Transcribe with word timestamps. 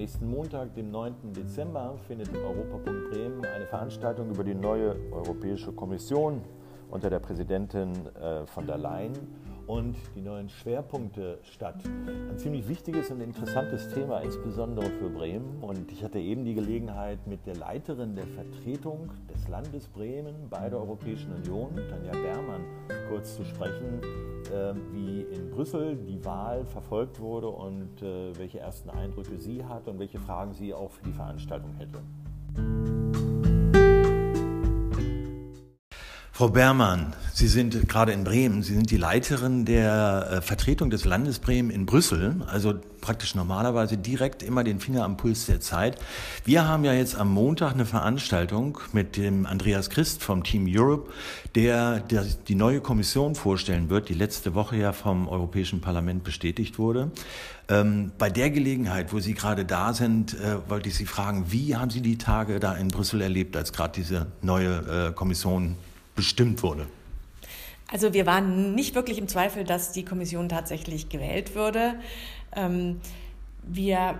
Nächsten 0.00 0.30
Montag, 0.30 0.74
dem 0.74 0.90
9. 0.90 1.34
Dezember, 1.34 1.98
findet 2.08 2.28
im 2.28 2.36
Europapunkt 2.36 3.10
Bremen 3.10 3.44
eine 3.44 3.66
Veranstaltung 3.66 4.30
über 4.30 4.42
die 4.42 4.54
neue 4.54 4.96
Europäische 5.12 5.72
Kommission 5.72 6.40
unter 6.90 7.10
der 7.10 7.20
Präsidentin 7.20 7.92
äh, 8.16 8.46
von 8.46 8.66
der 8.66 8.78
Leyen 8.78 9.12
und 9.70 9.96
die 10.16 10.20
neuen 10.20 10.48
Schwerpunkte 10.48 11.38
statt. 11.44 11.76
Ein 11.86 12.36
ziemlich 12.36 12.66
wichtiges 12.66 13.10
und 13.12 13.20
interessantes 13.20 13.88
Thema, 13.94 14.18
insbesondere 14.18 14.86
für 14.90 15.08
Bremen. 15.08 15.62
Und 15.62 15.92
ich 15.92 16.02
hatte 16.02 16.18
eben 16.18 16.44
die 16.44 16.54
Gelegenheit, 16.54 17.24
mit 17.28 17.46
der 17.46 17.54
Leiterin 17.54 18.16
der 18.16 18.26
Vertretung 18.26 19.10
des 19.32 19.46
Landes 19.46 19.86
Bremen 19.86 20.34
bei 20.50 20.68
der 20.68 20.80
Europäischen 20.80 21.32
Union, 21.32 21.76
Tanja 21.88 22.10
Bermann, 22.10 22.64
kurz 23.08 23.36
zu 23.36 23.44
sprechen, 23.44 24.00
äh, 24.52 24.74
wie 24.92 25.20
in 25.22 25.50
Brüssel 25.50 25.96
die 25.96 26.24
Wahl 26.24 26.64
verfolgt 26.64 27.20
wurde 27.20 27.48
und 27.48 28.02
äh, 28.02 28.36
welche 28.36 28.58
ersten 28.58 28.90
Eindrücke 28.90 29.38
sie 29.38 29.64
hat 29.64 29.86
und 29.86 30.00
welche 30.00 30.18
Fragen 30.18 30.52
sie 30.52 30.74
auch 30.74 30.90
für 30.90 31.04
die 31.04 31.12
Veranstaltung 31.12 31.74
hätte. 31.78 32.00
Frau 36.40 36.48
Bermann, 36.48 37.12
Sie 37.34 37.48
sind 37.48 37.86
gerade 37.86 38.12
in 38.12 38.24
Bremen. 38.24 38.62
Sie 38.62 38.72
sind 38.72 38.90
die 38.90 38.96
Leiterin 38.96 39.66
der 39.66 40.26
äh, 40.30 40.40
Vertretung 40.40 40.88
des 40.88 41.04
Landes 41.04 41.38
Bremen 41.38 41.68
in 41.68 41.84
Brüssel, 41.84 42.36
also 42.46 42.76
praktisch 43.02 43.34
normalerweise 43.34 43.98
direkt 43.98 44.42
immer 44.42 44.64
den 44.64 44.80
Finger 44.80 45.04
am 45.04 45.18
Puls 45.18 45.44
der 45.44 45.60
Zeit. 45.60 45.98
Wir 46.46 46.66
haben 46.66 46.82
ja 46.82 46.94
jetzt 46.94 47.14
am 47.14 47.30
Montag 47.30 47.74
eine 47.74 47.84
Veranstaltung 47.84 48.78
mit 48.94 49.18
dem 49.18 49.44
Andreas 49.44 49.90
Christ 49.90 50.22
vom 50.22 50.42
Team 50.42 50.64
Europe, 50.66 51.10
der, 51.54 52.00
die 52.00 52.54
neue 52.54 52.80
Kommission 52.80 53.34
vorstellen 53.34 53.90
wird, 53.90 54.08
die 54.08 54.14
letzte 54.14 54.54
Woche 54.54 54.78
ja 54.78 54.94
vom 54.94 55.28
Europäischen 55.28 55.82
Parlament 55.82 56.24
bestätigt 56.24 56.78
wurde. 56.78 57.10
Ähm, 57.68 58.12
bei 58.16 58.30
der 58.30 58.48
Gelegenheit, 58.48 59.12
wo 59.12 59.20
Sie 59.20 59.34
gerade 59.34 59.66
da 59.66 59.92
sind, 59.92 60.40
äh, 60.40 60.56
wollte 60.70 60.88
ich 60.88 60.94
Sie 60.94 61.04
fragen, 61.04 61.52
wie 61.52 61.76
haben 61.76 61.90
Sie 61.90 62.00
die 62.00 62.16
Tage 62.16 62.60
da 62.60 62.72
in 62.72 62.88
Brüssel 62.88 63.20
erlebt, 63.20 63.58
als 63.58 63.74
gerade 63.74 63.92
diese 63.94 64.28
neue 64.40 65.08
äh, 65.08 65.12
Kommission 65.12 65.76
bestimmt 66.20 66.62
wurde? 66.62 66.86
Also 67.90 68.12
wir 68.12 68.26
waren 68.26 68.74
nicht 68.74 68.94
wirklich 68.94 69.16
im 69.16 69.26
Zweifel, 69.26 69.64
dass 69.64 69.92
die 69.92 70.04
Kommission 70.04 70.50
tatsächlich 70.50 71.08
gewählt 71.08 71.54
würde. 71.54 71.94
Ähm, 72.54 73.00
wir 73.62 74.18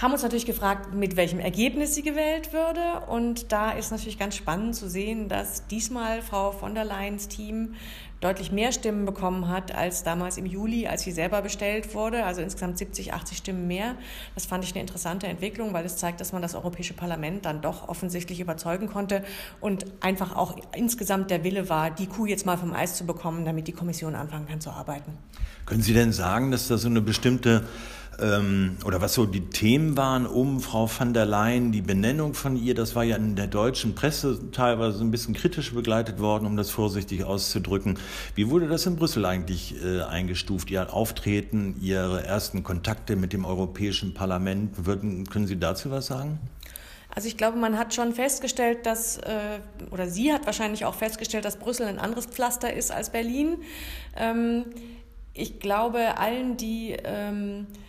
haben 0.00 0.12
uns 0.12 0.22
natürlich 0.22 0.46
gefragt, 0.46 0.94
mit 0.94 1.16
welchem 1.16 1.40
Ergebnis 1.40 1.94
sie 1.94 2.02
gewählt 2.02 2.52
würde. 2.52 3.06
Und 3.08 3.50
da 3.50 3.72
ist 3.72 3.90
natürlich 3.90 4.18
ganz 4.18 4.36
spannend 4.36 4.76
zu 4.76 4.88
sehen, 4.88 5.28
dass 5.28 5.66
diesmal 5.66 6.22
Frau 6.22 6.52
von 6.52 6.74
der 6.74 6.84
Leyens 6.84 7.26
Team 7.26 7.74
deutlich 8.20 8.50
mehr 8.50 8.72
Stimmen 8.72 9.04
bekommen 9.04 9.48
hat 9.48 9.74
als 9.74 10.02
damals 10.02 10.38
im 10.38 10.46
Juli, 10.46 10.86
als 10.86 11.02
sie 11.02 11.12
selber 11.12 11.42
bestellt 11.42 11.94
wurde. 11.94 12.24
Also 12.24 12.42
insgesamt 12.42 12.78
70, 12.78 13.12
80 13.12 13.38
Stimmen 13.38 13.66
mehr. 13.66 13.96
Das 14.34 14.46
fand 14.46 14.64
ich 14.64 14.72
eine 14.72 14.80
interessante 14.80 15.26
Entwicklung, 15.26 15.72
weil 15.72 15.84
es 15.84 15.96
zeigt, 15.96 16.20
dass 16.20 16.32
man 16.32 16.42
das 16.42 16.54
Europäische 16.54 16.94
Parlament 16.94 17.44
dann 17.44 17.60
doch 17.60 17.88
offensichtlich 17.88 18.40
überzeugen 18.40 18.88
konnte 18.88 19.24
und 19.60 19.84
einfach 20.00 20.36
auch 20.36 20.56
insgesamt 20.76 21.30
der 21.30 21.44
Wille 21.44 21.68
war, 21.68 21.90
die 21.90 22.06
Kuh 22.06 22.26
jetzt 22.26 22.46
mal 22.46 22.56
vom 22.56 22.72
Eis 22.72 22.96
zu 22.96 23.04
bekommen, 23.04 23.44
damit 23.44 23.68
die 23.68 23.72
Kommission 23.72 24.14
anfangen 24.14 24.46
kann 24.46 24.60
zu 24.60 24.70
arbeiten. 24.70 25.12
Können 25.66 25.82
Sie 25.82 25.92
denn 25.92 26.12
sagen, 26.12 26.50
dass 26.50 26.68
da 26.68 26.76
so 26.78 26.88
eine 26.88 27.00
bestimmte 27.00 27.64
oder 28.20 29.00
was 29.00 29.14
so 29.14 29.26
die 29.26 29.48
Themen 29.48 29.96
waren 29.96 30.26
um 30.26 30.60
Frau 30.60 30.90
van 30.90 31.14
der 31.14 31.24
Leyen, 31.24 31.70
die 31.70 31.82
Benennung 31.82 32.34
von 32.34 32.56
ihr, 32.56 32.74
das 32.74 32.96
war 32.96 33.04
ja 33.04 33.14
in 33.14 33.36
der 33.36 33.46
deutschen 33.46 33.94
Presse 33.94 34.50
teilweise 34.50 35.04
ein 35.04 35.12
bisschen 35.12 35.34
kritisch 35.34 35.72
begleitet 35.72 36.18
worden, 36.18 36.46
um 36.46 36.56
das 36.56 36.70
vorsichtig 36.70 37.22
auszudrücken. 37.22 37.96
Wie 38.34 38.50
wurde 38.50 38.66
das 38.66 38.86
in 38.86 38.96
Brüssel 38.96 39.24
eigentlich 39.24 39.76
äh, 39.84 40.02
eingestuft, 40.02 40.68
Ihr 40.70 40.92
Auftreten, 40.92 41.76
Ihre 41.80 42.24
ersten 42.24 42.64
Kontakte 42.64 43.14
mit 43.14 43.32
dem 43.32 43.44
Europäischen 43.44 44.14
Parlament? 44.14 44.84
Würden, 44.84 45.26
können 45.28 45.46
Sie 45.46 45.58
dazu 45.58 45.92
was 45.92 46.06
sagen? 46.06 46.40
Also 47.14 47.28
ich 47.28 47.36
glaube, 47.36 47.56
man 47.56 47.78
hat 47.78 47.94
schon 47.94 48.14
festgestellt, 48.14 48.84
dass, 48.84 49.18
äh, 49.18 49.60
oder 49.92 50.08
sie 50.08 50.32
hat 50.32 50.44
wahrscheinlich 50.44 50.84
auch 50.84 50.94
festgestellt, 50.94 51.44
dass 51.44 51.56
Brüssel 51.56 51.86
ein 51.86 51.98
anderes 51.98 52.26
Pflaster 52.26 52.72
ist 52.72 52.90
als 52.90 53.10
Berlin. 53.10 53.58
Ähm, 54.16 54.64
ich 55.34 55.60
glaube, 55.60 56.18
allen, 56.18 56.56
die 56.56 56.96
ähm, 57.04 57.66
äh, 57.66 57.88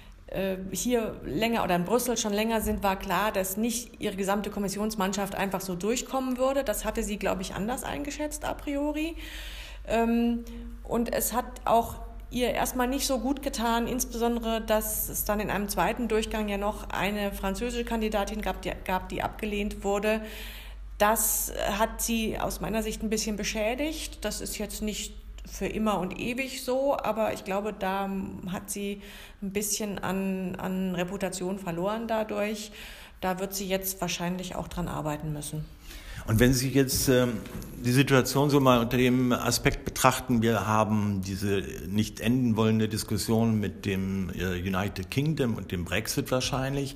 hier 0.71 1.15
länger 1.25 1.63
oder 1.63 1.75
in 1.75 1.85
Brüssel 1.85 2.17
schon 2.17 2.33
länger 2.33 2.61
sind, 2.61 2.83
war 2.83 2.97
klar, 2.97 3.31
dass 3.31 3.57
nicht 3.57 3.99
ihre 3.99 4.15
gesamte 4.15 4.49
Kommissionsmannschaft 4.49 5.35
einfach 5.35 5.61
so 5.61 5.75
durchkommen 5.75 6.37
würde. 6.37 6.63
Das 6.63 6.85
hatte 6.85 7.03
sie, 7.03 7.17
glaube 7.17 7.41
ich, 7.41 7.55
anders 7.55 7.83
eingeschätzt 7.83 8.45
a 8.45 8.53
priori. 8.53 9.15
Ähm, 9.87 10.45
und 10.83 11.11
es 11.13 11.33
hat 11.33 11.45
auch 11.65 11.95
ihr 12.31 12.51
erstmal 12.51 12.87
nicht 12.87 13.07
so 13.07 13.19
gut 13.19 13.41
getan, 13.41 13.87
insbesondere, 13.87 14.61
dass 14.61 15.09
es 15.09 15.25
dann 15.25 15.39
in 15.39 15.49
einem 15.49 15.67
zweiten 15.67 16.07
Durchgang 16.07 16.47
ja 16.47 16.57
noch 16.57 16.89
eine 16.89 17.31
französische 17.31 17.85
Kandidatin 17.85 18.41
gab, 18.41 18.61
die, 18.61 18.71
gab, 18.85 19.09
die 19.09 19.23
abgelehnt 19.23 19.83
wurde. 19.83 20.21
Das 20.99 21.53
hat 21.79 22.01
sie 22.01 22.37
aus 22.37 22.59
meiner 22.59 22.83
Sicht 22.83 23.01
ein 23.01 23.09
bisschen 23.09 23.35
beschädigt. 23.35 24.23
Das 24.25 24.41
ist 24.41 24.57
jetzt 24.57 24.81
nicht 24.83 25.15
für 25.45 25.67
immer 25.67 25.99
und 25.99 26.19
ewig 26.19 26.63
so, 26.63 26.97
aber 26.97 27.33
ich 27.33 27.43
glaube, 27.43 27.73
da 27.73 28.09
hat 28.51 28.69
sie 28.69 29.01
ein 29.41 29.51
bisschen 29.51 29.99
an, 29.99 30.55
an 30.55 30.95
Reputation 30.95 31.59
verloren 31.59 32.07
dadurch. 32.07 32.71
Da 33.21 33.39
wird 33.39 33.53
sie 33.53 33.67
jetzt 33.67 33.99
wahrscheinlich 34.01 34.55
auch 34.55 34.67
dran 34.67 34.87
arbeiten 34.87 35.33
müssen. 35.33 35.65
Und 36.29 36.39
wenn 36.39 36.53
Sie 36.53 36.69
jetzt 36.69 37.09
ähm, 37.09 37.39
die 37.83 37.91
Situation 37.91 38.51
so 38.51 38.59
mal 38.59 38.81
unter 38.81 38.97
dem 38.97 39.31
Aspekt 39.31 39.83
betrachten, 39.83 40.43
wir 40.43 40.67
haben 40.67 41.23
diese 41.25 41.63
nicht 41.87 42.19
enden 42.19 42.55
wollende 42.55 42.87
Diskussion 42.87 43.59
mit 43.59 43.87
dem 43.87 44.29
äh, 44.37 44.59
United 44.61 45.09
Kingdom 45.09 45.55
und 45.55 45.71
dem 45.71 45.85
Brexit 45.85 46.29
wahrscheinlich. 46.29 46.95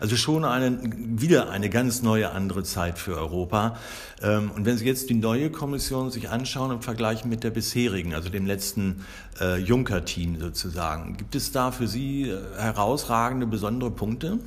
Also 0.00 0.16
schon 0.16 0.44
eine, 0.44 0.80
wieder 0.82 1.48
eine 1.48 1.70
ganz 1.70 2.02
neue 2.02 2.30
andere 2.32 2.62
Zeit 2.62 2.98
für 2.98 3.16
Europa. 3.16 3.78
Ähm, 4.22 4.50
und 4.54 4.66
wenn 4.66 4.76
Sie 4.76 4.84
jetzt 4.84 5.08
die 5.08 5.14
neue 5.14 5.48
Kommission 5.48 6.10
sich 6.10 6.28
anschauen 6.28 6.70
im 6.70 6.82
Vergleich 6.82 7.24
mit 7.24 7.42
der 7.42 7.52
bisherigen, 7.52 8.12
also 8.12 8.28
dem 8.28 8.44
letzten 8.44 9.06
äh, 9.40 9.56
Juncker-Team 9.56 10.38
sozusagen, 10.38 11.16
gibt 11.16 11.34
es 11.34 11.52
da 11.52 11.72
für 11.72 11.86
Sie 11.86 12.28
äh, 12.28 12.38
herausragende, 12.58 13.46
besondere 13.46 13.92
Punkte? 13.92 14.40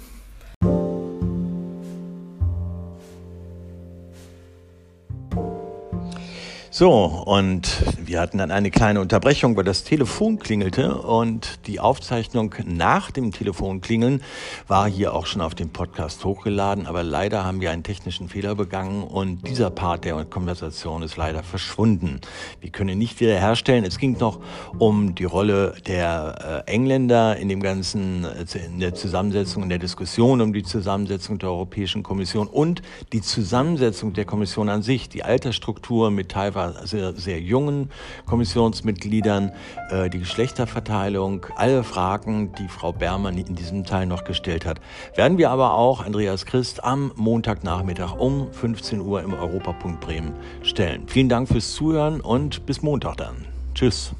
So, 6.69 6.91
und 7.25 7.81
wir 7.97 8.19
hatten 8.19 8.39
dann 8.39 8.51
eine 8.51 8.71
kleine 8.71 8.99
Unterbrechung, 8.99 9.55
weil 9.55 9.63
das 9.63 9.85
Telefon 9.85 10.37
klingelte 10.37 10.97
und 10.97 11.65
die 11.65 11.79
Aufzeichnung 11.79 12.53
nach 12.65 13.09
dem 13.09 13.31
Telefonklingeln 13.31 14.21
war 14.67 14.89
hier 14.89 15.13
auch 15.13 15.27
schon 15.27 15.41
auf 15.41 15.55
dem 15.55 15.69
Podcast 15.69 16.25
hochgeladen, 16.25 16.85
aber 16.85 17.03
leider 17.03 17.45
haben 17.45 17.61
wir 17.61 17.71
einen 17.71 17.83
technischen 17.83 18.27
Fehler 18.27 18.53
begangen 18.53 19.03
und 19.03 19.47
dieser 19.47 19.69
Part 19.69 20.03
der 20.03 20.25
Konversation 20.25 21.03
ist 21.03 21.15
leider 21.15 21.41
verschwunden. 21.41 22.19
Wir 22.59 22.69
können 22.69 22.89
ihn 22.89 22.97
nicht 22.97 23.21
wiederherstellen. 23.21 23.85
Es 23.85 23.97
ging 23.97 24.17
noch 24.19 24.41
um 24.77 25.15
die 25.15 25.23
Rolle 25.23 25.73
der 25.87 26.63
äh, 26.67 26.71
Engländer 26.71 27.37
in 27.37 27.47
dem 27.47 27.63
ganzen, 27.63 28.25
äh, 28.25 28.45
in 28.65 28.81
der 28.81 28.93
Zusammensetzung, 28.93 29.63
in 29.63 29.69
der 29.69 29.79
Diskussion 29.79 30.41
um 30.41 30.51
die 30.51 30.63
Zusammensetzung 30.63 31.39
der 31.39 31.49
Europäischen 31.49 32.03
Kommission 32.03 32.47
und 32.47 32.81
die 33.13 33.21
Zusammensetzung 33.21 34.11
der 34.11 34.25
Kommission 34.25 34.67
an 34.67 34.81
sich, 34.81 35.07
die 35.07 35.23
Altersstruktur 35.23 36.11
mit 36.11 36.29
teilweise 36.29 36.56
sehr, 36.83 37.13
sehr 37.13 37.39
jungen 37.39 37.89
Kommissionsmitgliedern, 38.25 39.51
äh, 39.89 40.09
die 40.09 40.19
Geschlechterverteilung, 40.19 41.45
alle 41.55 41.83
Fragen, 41.83 42.53
die 42.59 42.67
Frau 42.67 42.91
Bermann 42.91 43.37
in 43.37 43.55
diesem 43.55 43.85
Teil 43.85 44.05
noch 44.05 44.23
gestellt 44.23 44.65
hat, 44.65 44.79
werden 45.15 45.37
wir 45.37 45.49
aber 45.49 45.73
auch 45.73 46.05
Andreas 46.05 46.45
Christ 46.45 46.83
am 46.83 47.11
Montagnachmittag 47.15 48.15
um 48.17 48.51
15 48.51 49.01
Uhr 49.01 49.21
im 49.21 49.33
Europapunkt 49.33 50.01
Bremen 50.01 50.33
stellen. 50.63 51.03
Vielen 51.07 51.29
Dank 51.29 51.47
fürs 51.47 51.73
Zuhören 51.73 52.21
und 52.21 52.65
bis 52.65 52.81
Montag 52.81 53.17
dann. 53.17 53.45
Tschüss. 53.73 54.13